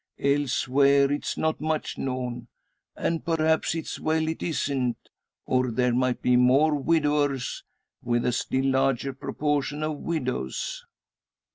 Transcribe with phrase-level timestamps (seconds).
[0.17, 2.47] Elsewhere it's not much known,
[2.95, 4.97] and perhaps it's well it isn't;
[5.45, 7.63] or there might be more widowers,
[8.01, 10.83] with a still larger proportion of widows."